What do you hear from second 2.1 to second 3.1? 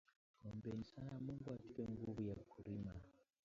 ya kurima